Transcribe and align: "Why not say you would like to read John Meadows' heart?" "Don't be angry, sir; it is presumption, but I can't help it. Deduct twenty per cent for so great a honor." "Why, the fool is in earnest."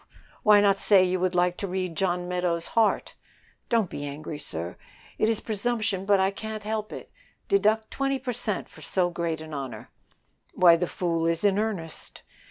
"Why 0.41 0.61
not 0.61 0.79
say 0.79 1.03
you 1.03 1.19
would 1.19 1.35
like 1.35 1.57
to 1.57 1.67
read 1.67 1.95
John 1.95 2.27
Meadows' 2.27 2.69
heart?" 2.69 3.13
"Don't 3.69 3.87
be 3.87 4.03
angry, 4.03 4.39
sir; 4.39 4.75
it 5.19 5.29
is 5.29 5.39
presumption, 5.41 6.05
but 6.07 6.19
I 6.19 6.31
can't 6.31 6.63
help 6.63 6.91
it. 6.91 7.11
Deduct 7.47 7.91
twenty 7.91 8.17
per 8.17 8.33
cent 8.33 8.67
for 8.67 8.81
so 8.81 9.11
great 9.11 9.41
a 9.41 9.51
honor." 9.51 9.91
"Why, 10.55 10.75
the 10.75 10.87
fool 10.87 11.27
is 11.27 11.43
in 11.43 11.59
earnest." 11.59 12.23